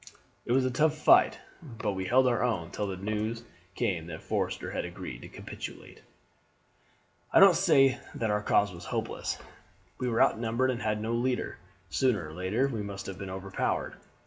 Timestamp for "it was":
0.47-0.65